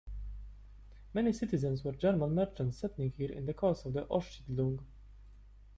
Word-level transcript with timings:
Many 1.13 1.31
citizens 1.31 1.83
were 1.83 1.91
German 1.91 2.33
merchants, 2.33 2.77
settling 2.79 3.11
here 3.11 3.31
in 3.31 3.45
the 3.45 3.53
course 3.53 3.85
of 3.85 3.93
the 3.93 4.01
"Ostsiedlung". 4.07 4.79